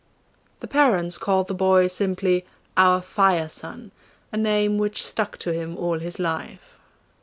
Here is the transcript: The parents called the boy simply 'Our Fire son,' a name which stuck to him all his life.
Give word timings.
The 0.61 0.67
parents 0.67 1.19
called 1.19 1.45
the 1.47 1.53
boy 1.53 1.85
simply 1.85 2.43
'Our 2.75 3.03
Fire 3.03 3.47
son,' 3.47 3.91
a 4.31 4.37
name 4.37 4.79
which 4.79 5.05
stuck 5.05 5.37
to 5.37 5.53
him 5.53 5.77
all 5.77 5.99
his 5.99 6.17
life. 6.17 6.75